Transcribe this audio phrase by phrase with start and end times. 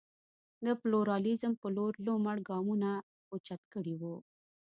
[0.65, 2.89] د پلورالېزم په لور لومړ ګامونه
[3.31, 4.15] اوچت کړي وو.